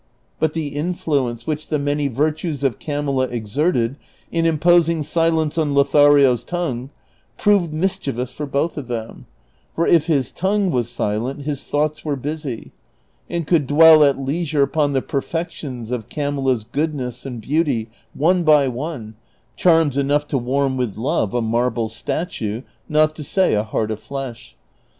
But 0.39 0.53
the 0.53 0.69
influence 0.69 1.45
which 1.45 1.67
the 1.67 1.77
many 1.77 2.07
virtues 2.07 2.63
of 2.63 2.79
Camilla 2.79 3.25
exerted 3.27 3.97
in 4.31 4.47
imposing 4.47 5.03
silence 5.03 5.59
on 5.59 5.75
Lothario's 5.75 6.43
tongue 6.43 6.89
proved 7.37 7.71
mischievous 7.71 8.31
for 8.31 8.47
l)oth 8.47 8.77
of 8.77 8.87
them, 8.87 9.27
for 9.75 9.85
if 9.85 10.07
his 10.07 10.31
tongue 10.31 10.71
was 10.71 10.89
silent 10.89 11.43
his 11.43 11.63
thoughts 11.63 12.03
were 12.03 12.15
busy, 12.15 12.71
and 13.29 13.45
could 13.45 13.67
dwell 13.67 14.03
at 14.03 14.19
leisure 14.19 14.63
upon 14.63 14.93
the 14.93 15.03
perfections 15.03 15.91
of 15.91 16.09
Camilla's 16.09 16.63
goodness 16.63 17.23
and 17.23 17.39
beauty 17.39 17.87
one 18.15 18.41
by 18.43 18.67
one, 18.67 19.13
charms 19.55 19.97
enougli 19.97 20.27
to 20.29 20.37
warm 20.39 20.77
with 20.77 20.97
love 20.97 21.35
a 21.35 21.43
marble 21.43 21.87
statue, 21.87 22.63
not 22.89 23.15
to 23.15 23.21
say 23.21 23.53
a 23.53 23.61
heart 23.61 23.91
of 23.91 23.99
flesh. 23.99 24.55